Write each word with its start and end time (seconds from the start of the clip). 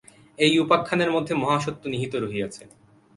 এই 0.39 0.53
উপাখ্যানের 0.59 1.11
মধ্যে 1.11 1.33
মহা 1.33 1.57
সত্য 1.59 1.83
নিহিত 1.87 2.13
রহিয়াছে। 2.15 2.63